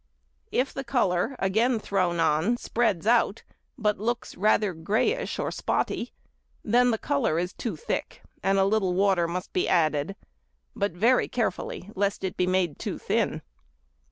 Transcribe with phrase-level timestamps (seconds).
[0.51, 3.43] If the colour again thrown on spreads out,
[3.77, 6.11] but looks rather greyish or spotty,
[6.65, 10.15] then the colour is too thick, and a little water must be added,
[10.75, 13.43] but very carefully, lest it be made too thin.